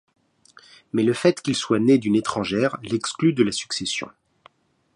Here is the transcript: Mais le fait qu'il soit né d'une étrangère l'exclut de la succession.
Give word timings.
Mais 0.93 1.03
le 1.03 1.13
fait 1.13 1.41
qu'il 1.43 1.53
soit 1.55 1.77
né 1.77 1.99
d'une 1.99 2.15
étrangère 2.15 2.75
l'exclut 2.81 3.33
de 3.33 3.43
la 3.43 3.51
succession. 3.51 4.09